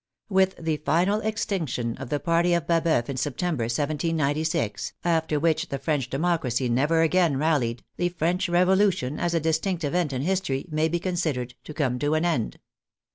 [0.29, 5.77] With the final extinction of the party of Baboeuf in September, 1796, after which the
[5.77, 10.87] French democracy never again rallied, the French Revolution, as a distinct event in history, may
[10.87, 12.59] be considered to come to an end.